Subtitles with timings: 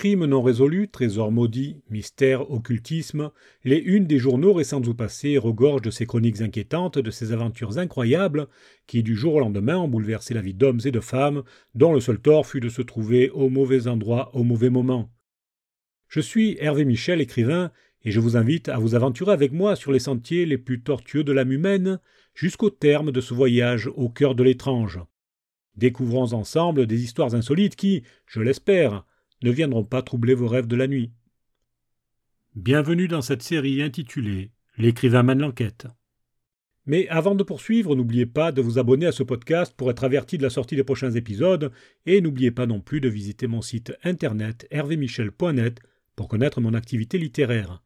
[0.00, 3.32] Crimes non résolus, trésors maudits, mystères, occultisme,
[3.64, 7.76] les unes des journaux récents ou passés regorgent de ces chroniques inquiétantes, de ces aventures
[7.76, 8.46] incroyables
[8.86, 11.42] qui, du jour au lendemain, ont bouleversé la vie d'hommes et de femmes,
[11.74, 15.12] dont le seul tort fut de se trouver au mauvais endroit au mauvais moment.
[16.08, 17.70] Je suis Hervé Michel, écrivain,
[18.02, 21.24] et je vous invite à vous aventurer avec moi sur les sentiers les plus tortueux
[21.24, 22.00] de l'âme humaine,
[22.32, 24.98] jusqu'au terme de ce voyage au cœur de l'étrange.
[25.76, 29.04] Découvrons ensemble des histoires insolites qui, je l'espère,
[29.42, 31.12] ne viendront pas troubler vos rêves de la nuit.
[32.54, 35.86] Bienvenue dans cette série intitulée L'écrivain mène l'enquête.
[36.86, 40.38] Mais avant de poursuivre, n'oubliez pas de vous abonner à ce podcast pour être averti
[40.38, 41.72] de la sortie des prochains épisodes
[42.06, 45.80] et n'oubliez pas non plus de visiter mon site internet hervémichel.net
[46.16, 47.82] pour connaître mon activité littéraire.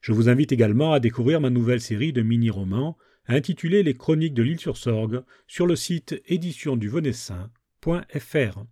[0.00, 4.42] Je vous invite également à découvrir ma nouvelle série de mini-romans intitulée Les Chroniques de
[4.42, 8.64] l'île sur Sorgue sur le site éditionduvenessin.fr.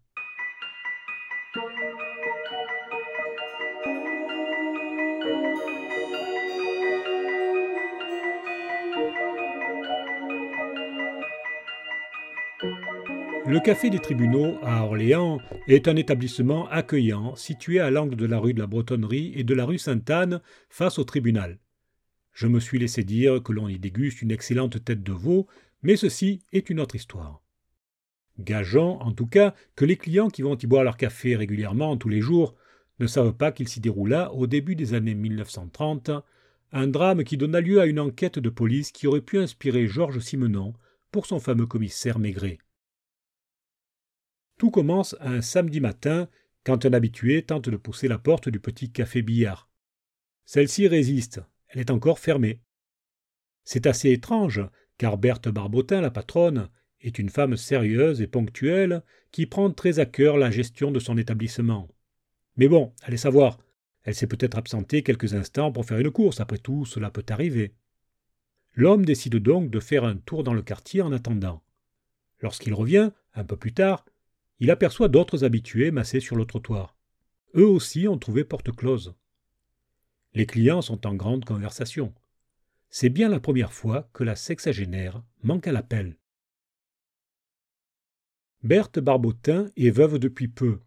[13.46, 18.38] Le Café des Tribunaux à Orléans est un établissement accueillant situé à l'angle de la
[18.38, 21.58] rue de la Bretonnerie et de la rue Sainte-Anne face au tribunal.
[22.32, 25.46] Je me suis laissé dire que l'on y déguste une excellente tête de veau,
[25.82, 27.42] mais ceci est une autre histoire.
[28.38, 32.08] Gageons, en tout cas, que les clients qui vont y boire leur café régulièrement tous
[32.08, 32.54] les jours
[32.98, 36.10] ne savent pas qu'il s'y déroula, au début des années 1930,
[36.72, 40.20] un drame qui donna lieu à une enquête de police qui aurait pu inspirer Georges
[40.20, 40.72] Simenon
[41.10, 42.58] pour son fameux commissaire Maigret.
[44.58, 46.28] Tout commence un samedi matin
[46.64, 49.68] quand un habitué tente de pousser la porte du petit café billard.
[50.44, 52.60] Celle-ci résiste, elle est encore fermée.
[53.64, 54.62] C'est assez étrange,
[54.98, 56.68] car Berthe Barbotin, la patronne,
[57.00, 61.18] est une femme sérieuse et ponctuelle qui prend très à cœur la gestion de son
[61.18, 61.88] établissement.
[62.56, 63.58] Mais bon, allez savoir,
[64.04, 67.74] elle s'est peut-être absentée quelques instants pour faire une course, après tout, cela peut arriver.
[68.74, 71.62] L'homme décide donc de faire un tour dans le quartier en attendant.
[72.40, 74.04] Lorsqu'il revient, un peu plus tard,
[74.60, 76.96] il aperçoit d'autres habitués massés sur le trottoir.
[77.54, 79.14] Eux aussi ont trouvé porte close.
[80.34, 82.12] Les clients sont en grande conversation.
[82.90, 86.16] C'est bien la première fois que la sexagénaire manque à l'appel.
[88.62, 90.80] Berthe Barbotin est veuve depuis peu.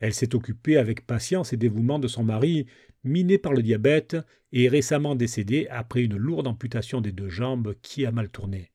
[0.00, 2.66] Elle s'est occupée avec patience et dévouement de son mari,
[3.04, 4.16] miné par le diabète
[4.52, 8.72] et récemment décédé après une lourde amputation des deux jambes qui a mal tourné.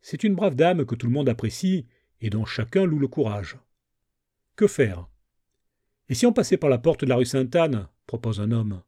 [0.00, 1.86] C'est une brave dame que tout le monde apprécie
[2.22, 3.58] et dont chacun loue le courage.
[4.56, 5.08] Que faire?
[6.08, 8.82] Et si on passait par la porte de la rue Sainte-Anne propose un homme.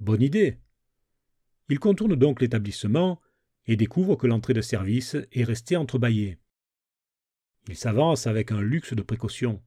[0.00, 0.58] Bonne idée.
[1.68, 3.20] Il contourne donc l'établissement
[3.66, 6.38] et découvre que l'entrée de service est restée entrebâillée.
[7.68, 9.60] Il s'avance avec un luxe de précaution.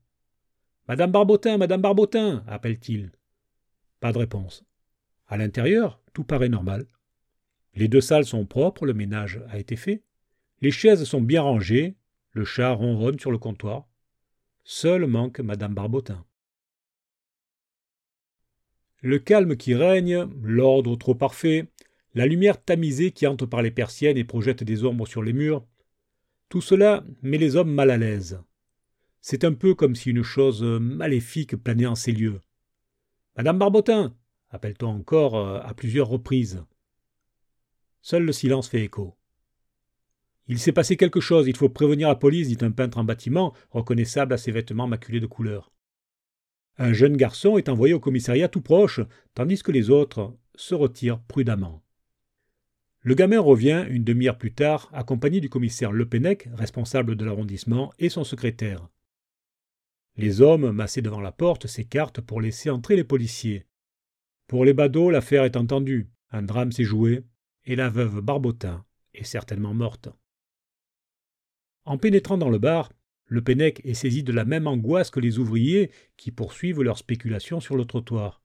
[0.88, 3.12] Madame Barbotin, Madame Barbotin appelle-t-il.
[4.00, 4.64] Pas de réponse.
[5.28, 6.88] À l'intérieur, tout paraît normal.
[7.76, 10.04] Les deux salles sont propres, le ménage a été fait.
[10.62, 11.99] Les chaises sont bien rangées,
[12.32, 13.88] le chat ronronne sur le comptoir.
[14.64, 16.26] Seul manque Madame Barbotin.
[19.02, 21.68] Le calme qui règne, l'ordre trop parfait,
[22.14, 25.66] la lumière tamisée qui entre par les persiennes et projette des ombres sur les murs,
[26.50, 28.42] tout cela met les hommes mal à l'aise.
[29.22, 32.42] C'est un peu comme si une chose maléfique planait en ces lieux.
[33.38, 34.16] Madame Barbotin
[34.50, 36.64] appelle-t-on encore euh, à plusieurs reprises.
[38.02, 39.19] Seul le silence fait écho.
[40.50, 43.54] Il s'est passé quelque chose, il faut prévenir la police, dit un peintre en bâtiment,
[43.70, 45.72] reconnaissable à ses vêtements maculés de couleur.
[46.80, 49.00] Un jeune garçon est envoyé au commissariat tout proche,
[49.36, 51.84] tandis que les autres se retirent prudemment.
[53.02, 58.10] Le gamin revient une demi-heure plus tard, accompagné du commissaire Lepennec, responsable de l'arrondissement, et
[58.10, 58.90] son secrétaire.
[60.18, 63.68] Les hommes, massés devant la porte, s'écartent pour laisser entrer les policiers.
[64.48, 66.10] Pour les badauds, l'affaire est entendue.
[66.32, 67.24] Un drame s'est joué,
[67.66, 70.10] et la veuve Barbotin est certainement morte.
[71.90, 72.94] En pénétrant dans le bar,
[73.26, 77.60] le Pennec est saisi de la même angoisse que les ouvriers qui poursuivent leurs spéculations
[77.60, 78.44] sur le trottoir.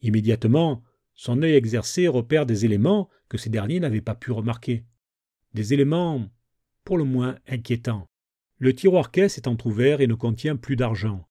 [0.00, 0.82] Immédiatement,
[1.12, 4.86] son œil exercé repère des éléments que ces derniers n'avaient pas pu remarquer.
[5.52, 6.30] Des éléments
[6.84, 8.06] pour le moins inquiétants.
[8.56, 11.28] Le tiroir caisse est entr'ouvert et ne contient plus d'argent.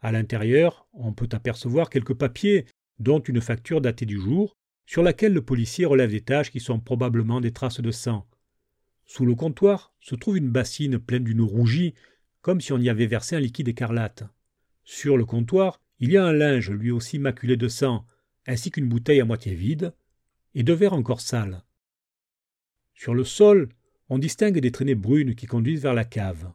[0.00, 2.64] À l'intérieur, on peut apercevoir quelques papiers,
[2.98, 4.56] dont une facture datée du jour,
[4.86, 8.26] sur laquelle le policier relève des taches qui sont probablement des traces de sang.
[9.08, 11.94] Sous le comptoir se trouve une bassine pleine d'une eau rougie,
[12.42, 14.24] comme si on y avait versé un liquide écarlate.
[14.84, 18.06] Sur le comptoir, il y a un linge lui aussi maculé de sang,
[18.46, 19.94] ainsi qu'une bouteille à moitié vide,
[20.54, 21.64] et deux verres encore sales.
[22.92, 23.70] Sur le sol,
[24.10, 26.52] on distingue des traînées brunes qui conduisent vers la cave.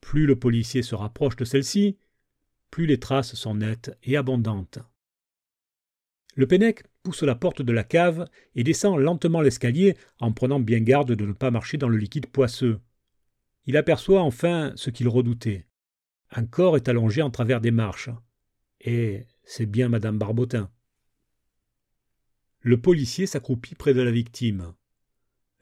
[0.00, 1.98] Plus le policier se rapproche de celle-ci,
[2.72, 4.80] plus les traces sont nettes et abondantes.
[6.34, 6.82] Le Pennec
[7.22, 11.32] la porte de la cave et descend lentement l'escalier en prenant bien garde de ne
[11.32, 12.80] pas marcher dans le liquide poisseux.
[13.66, 15.66] Il aperçoit enfin ce qu'il redoutait.
[16.30, 18.10] Un corps est allongé en travers des marches.
[18.80, 20.70] Et c'est bien madame Barbotin.
[22.60, 24.74] Le policier s'accroupit près de la victime.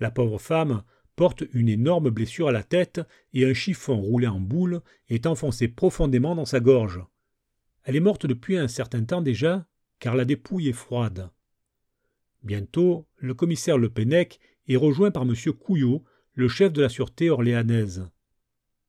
[0.00, 0.82] La pauvre femme
[1.14, 3.00] porte une énorme blessure à la tête
[3.32, 7.00] et un chiffon roulé en boule est enfoncé profondément dans sa gorge.
[7.84, 9.66] Elle est morte depuis un certain temps déjà,
[9.99, 11.31] car la dépouille est froide.
[12.46, 14.38] Bientôt, le commissaire Le Pennec
[14.69, 15.34] est rejoint par M.
[15.52, 16.04] Couillot,
[16.34, 18.08] le chef de la sûreté orléanaise.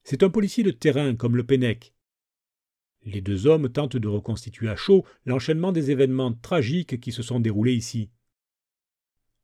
[0.04, 1.96] C'est un policier de terrain comme Le Pennec.
[3.04, 7.40] Les deux hommes tentent de reconstituer à chaud l'enchaînement des événements tragiques qui se sont
[7.40, 8.12] déroulés ici.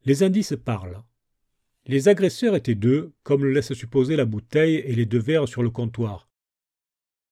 [0.05, 1.01] Les indices parlent.
[1.87, 5.63] Les agresseurs étaient deux, comme le laisse supposer la bouteille et les deux verres sur
[5.63, 6.29] le comptoir.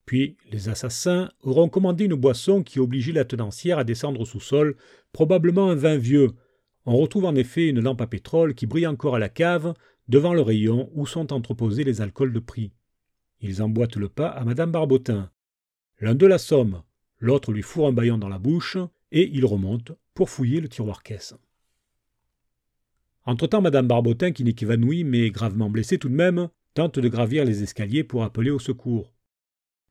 [0.07, 4.77] Puis les assassins auront commandé une boisson qui obligeait la tenancière à descendre au sous-sol,
[5.12, 6.31] probablement un vin vieux.
[6.86, 9.74] On retrouve en effet une lampe à pétrole qui brille encore à la cave,
[10.07, 12.74] devant le rayon où sont entreposés les alcools de prix.
[13.39, 15.31] Ils emboîtent le pas à madame Barbotin.
[16.00, 16.81] L'un d'eux l'assomme,
[17.19, 18.78] l'autre lui fourre un baillon dans la bouche,
[19.12, 21.36] et ils remontent pour fouiller le tiroir-caisse.
[23.25, 27.45] Entre-temps, Madame Barbotin, qui n'est qu'évanouie mais gravement blessée tout de même, tente de gravir
[27.45, 29.13] les escaliers pour appeler au secours.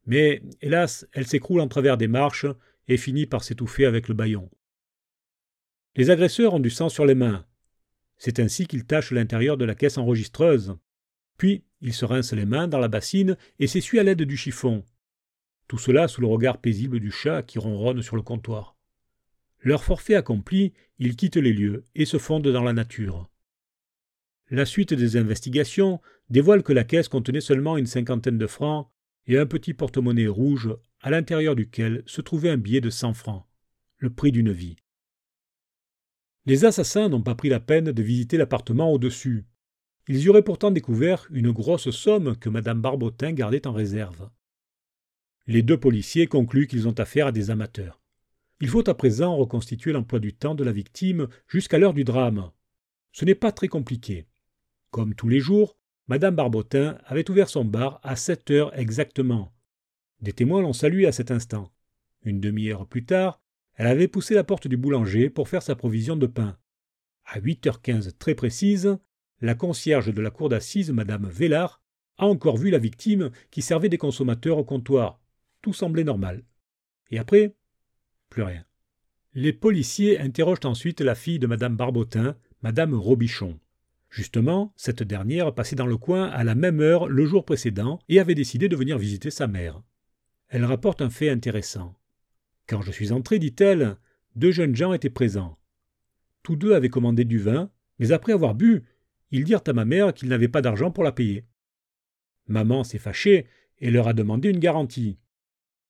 [0.06, 2.46] Mais, hélas, elle s'écroule en travers des marches
[2.88, 4.50] et finit par s'étouffer avec le baillon.
[5.96, 7.44] Les agresseurs ont du sang sur les mains.
[8.16, 10.76] C'est ainsi qu'ils tachent l'intérieur de la caisse enregistreuse.
[11.36, 14.84] Puis, ils se rincent les mains dans la bassine et s'essuient à l'aide du chiffon.
[15.66, 18.76] Tout cela sous le regard paisible du chat qui ronronne sur le comptoir.
[19.60, 23.30] Leur forfait accompli, ils quittent les lieux et se fondent dans la nature.
[24.50, 28.88] La suite des investigations dévoile que la caisse contenait seulement une cinquantaine de francs
[29.26, 33.46] et un petit porte-monnaie rouge à l'intérieur duquel se trouvait un billet de cent francs,
[33.98, 34.76] le prix d'une vie.
[36.46, 39.44] Les assassins n'ont pas pris la peine de visiter l'appartement au-dessus.
[40.08, 44.30] Ils y auraient pourtant découvert une grosse somme que Madame Barbotin gardait en réserve.
[45.46, 48.00] Les deux policiers concluent qu'ils ont affaire à des amateurs.
[48.60, 52.50] Il faut à présent reconstituer l'emploi du temps de la victime jusqu'à l'heure du drame.
[53.12, 54.26] Ce n'est pas très compliqué.
[54.90, 55.76] Comme tous les jours,
[56.08, 59.54] Madame Barbotin avait ouvert son bar à sept heures exactement.
[60.20, 61.72] Des témoins l'ont salué à cet instant.
[62.22, 63.39] Une demi-heure plus tard,
[63.80, 66.58] elle avait poussé la porte du boulanger pour faire sa provision de pain.
[67.24, 68.98] À huit heures quinze très précise,
[69.40, 71.80] la concierge de la cour d'assises, Madame Vélard,
[72.18, 75.18] a encore vu la victime qui servait des consommateurs au comptoir.
[75.62, 76.44] Tout semblait normal.
[77.10, 77.56] Et après,
[78.28, 78.66] plus rien.
[79.32, 83.58] Les policiers interrogent ensuite la fille de Madame Barbotin, Madame Robichon.
[84.10, 88.20] Justement, cette dernière passait dans le coin à la même heure le jour précédent et
[88.20, 89.82] avait décidé de venir visiter sa mère.
[90.48, 91.94] Elle rapporte un fait intéressant.
[92.70, 93.96] Quand je suis entré, dit-elle,
[94.36, 95.58] deux jeunes gens étaient présents.
[96.44, 98.84] Tous deux avaient commandé du vin, mais après avoir bu,
[99.32, 101.44] ils dirent à ma mère qu'ils n'avaient pas d'argent pour la payer.
[102.46, 103.46] Maman s'est fâchée
[103.78, 105.18] et leur a demandé une garantie.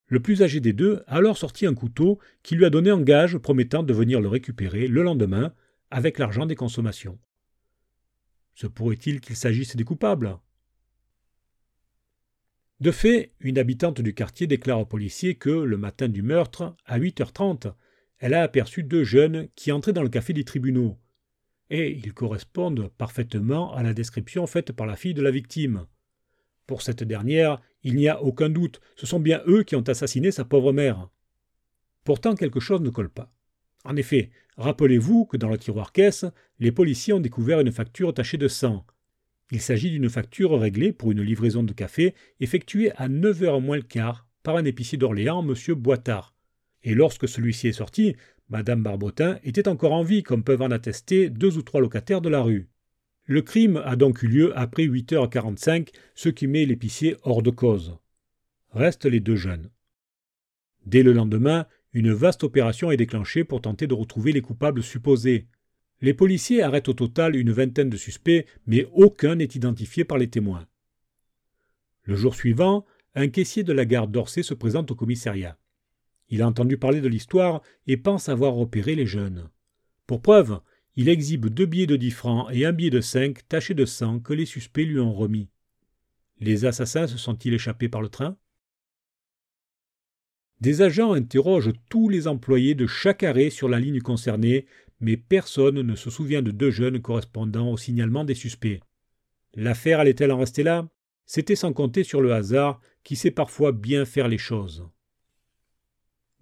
[0.07, 3.03] Le plus âgé des deux a alors sorti un couteau qui lui a donné un
[3.03, 5.53] gage promettant de venir le récupérer le lendemain
[5.91, 7.19] avec l'argent des consommations.
[8.55, 10.39] Se pourrait-il qu'il s'agisse des coupables?
[12.81, 16.99] De fait, une habitante du quartier déclare aux policiers que, le matin du meurtre, à
[16.99, 17.75] 8h30,
[18.19, 20.97] elle a aperçu deux jeunes qui entraient dans le café des tribunaux.
[21.69, 25.87] Et ils correspondent parfaitement à la description faite par la fille de la victime.
[26.67, 30.31] Pour cette dernière, il n'y a aucun doute, ce sont bien eux qui ont assassiné
[30.31, 31.11] sa pauvre mère.
[32.05, 33.31] Pourtant quelque chose ne colle pas.
[33.85, 36.25] En effet, rappelez-vous que dans le tiroir caisse,
[36.59, 38.87] les policiers ont découvert une facture tachée de sang.
[39.51, 43.77] Il s'agit d'une facture réglée pour une livraison de café effectuée à 9 heures moins
[43.77, 45.75] le quart par un épicier d'Orléans, M.
[45.75, 46.35] Boitard.
[46.83, 48.17] Et lorsque celui-ci est sorti,
[48.49, 52.29] Madame Barbotin était encore en vie, comme peuvent en attester deux ou trois locataires de
[52.29, 52.69] la rue.
[53.25, 57.97] Le crime a donc eu lieu après 8h45, ce qui met l'épicier hors de cause.
[58.73, 59.71] Restent les deux jeunes.
[60.87, 65.47] Dès le lendemain, une vaste opération est déclenchée pour tenter de retrouver les coupables supposés.
[66.01, 70.31] Les policiers arrêtent au total une vingtaine de suspects, mais aucun n'est identifié par les
[70.31, 70.67] témoins.
[72.05, 75.59] Le jour suivant, un caissier de la gare d'Orsay se présente au commissariat.
[76.29, 79.51] Il a entendu parler de l'histoire et pense avoir repéré les jeunes.
[80.07, 80.61] Pour preuve,
[80.97, 84.21] il exhibe deux billets de dix francs et un billet de cinq tachés de sang
[84.21, 85.49] que les suspects lui ont remis.
[86.39, 88.37] Les assassins se sont-ils échappés par le train?
[90.61, 94.67] Des agents interrogent tous les employés de chaque arrêt sur la ligne concernée,
[95.01, 98.81] mais personne ne se souvient de deux jeunes correspondant au signalement des suspects.
[99.55, 100.89] L'affaire allait-elle en rester là?
[101.27, 104.87] C'était sans compter sur le hasard qui sait parfois bien faire les choses.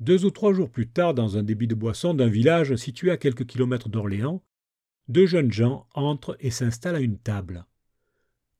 [0.00, 3.16] Deux ou trois jours plus tard, dans un débit de boisson d'un village situé à
[3.16, 4.42] quelques kilomètres d'Orléans,
[5.08, 7.66] deux jeunes gens entrent et s'installent à une table.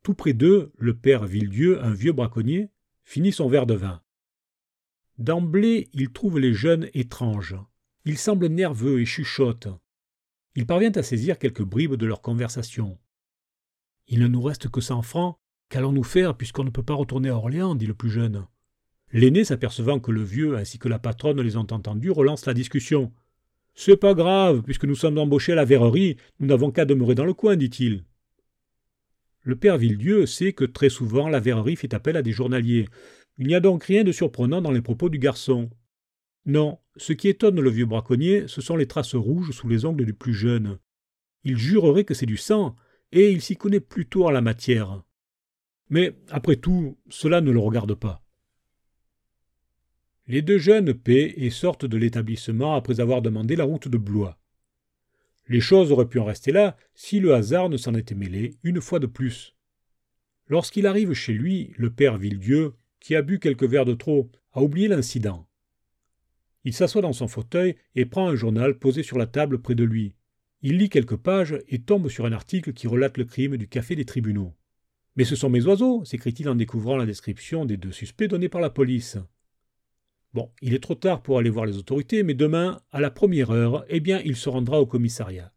[0.02, 2.71] Tout près d'eux, le père Villedieu, un vieux braconnier,
[3.05, 4.02] finit son verre de vin.
[5.19, 7.57] D'emblée, il trouve les jeunes étranges.
[8.05, 9.69] Ils semblent nerveux et chuchotent.
[10.55, 12.99] Il parvient à saisir quelques bribes de leur conversation.
[14.09, 15.37] Il ne nous reste que cent francs.
[15.69, 18.47] Qu'allons-nous faire puisqu'on ne peut pas retourner à Orléans dit le plus jeune.
[19.12, 23.12] L'aîné, s'apercevant que le vieux ainsi que la patronne les ont entendus, relance la discussion.
[23.75, 27.25] C'est pas grave, puisque nous sommes embauchés à la verrerie, nous n'avons qu'à demeurer dans
[27.25, 28.05] le coin, dit-il.
[29.43, 32.88] Le père Villedieu sait que très souvent la verrerie fait appel à des journaliers.
[33.38, 35.71] Il n'y a donc rien de surprenant dans les propos du garçon.
[36.45, 40.05] Non, ce qui étonne le vieux braconnier, ce sont les traces rouges sous les ongles
[40.05, 40.78] du plus jeune.
[41.45, 42.76] Il jurerait que c'est du sang,
[43.12, 45.02] et il s'y connaît plutôt en la matière.
[45.90, 48.23] Mais, après tout, cela ne le regarde pas.
[50.26, 54.38] Les deux jeunes paient et sortent de l'établissement après avoir demandé la route de Blois.
[55.49, 58.83] Les choses auraient pu en rester là si le hasard ne s'en était mêlé une
[58.83, 59.57] fois de plus.
[60.49, 64.62] Lorsqu'il arrive chez lui, le père Villedieu, qui a bu quelques verres de trop, a
[64.62, 65.48] oublié l'incident.
[66.64, 69.84] Il s'assoit dans son fauteuil et prend un journal posé sur la table près de
[69.84, 70.14] lui.
[70.62, 73.94] Il lit quelques pages et tombe sur un article qui relate le crime du café
[73.94, 74.54] des tribunaux.
[75.16, 78.60] Mais ce sont mes oiseaux s'écrie-t-il en découvrant la description des deux suspects donnés par
[78.60, 79.18] la police.
[80.34, 83.50] Bon, il est trop tard pour aller voir les autorités, mais demain, à la première
[83.50, 85.52] heure, eh bien, il se rendra au commissariat.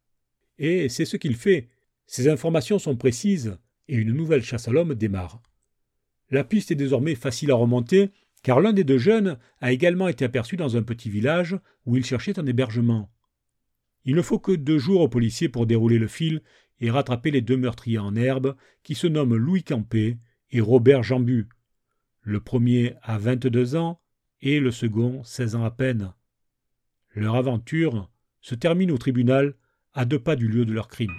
[0.58, 1.70] Et c'est ce qu'il fait.
[2.08, 5.42] Ces informations sont précises, et une nouvelle chasse à l'homme démarre.
[6.30, 8.12] La piste est désormais facile à remonter,
[8.44, 12.06] car l'un des deux jeunes a également été aperçu dans un petit village où il
[12.06, 13.12] cherchait un hébergement.
[14.06, 16.42] Il ne faut que deux jours aux policiers pour dérouler le fil
[16.80, 20.18] et rattraper les deux meurtriers en herbe qui se nomment Louis Campé
[20.50, 21.48] et Robert Jambu.
[22.22, 24.00] Le premier a vingt-deux ans,
[24.42, 26.14] et le second seize ans à peine.
[27.14, 29.56] Leur aventure se termine au tribunal
[29.94, 31.14] à deux pas du lieu de leur crime.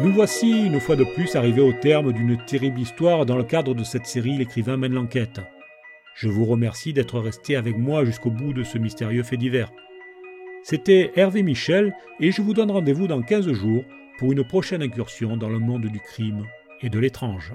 [0.00, 3.74] Nous voici une fois de plus arrivés au terme d'une terrible histoire dans le cadre
[3.74, 5.40] de cette série L'écrivain mène l'enquête.
[6.14, 9.72] Je vous remercie d'être resté avec moi jusqu'au bout de ce mystérieux fait divers.
[10.62, 13.82] C'était Hervé Michel et je vous donne rendez-vous dans 15 jours
[14.18, 16.46] pour une prochaine incursion dans le monde du crime
[16.80, 17.52] et de l'étrange.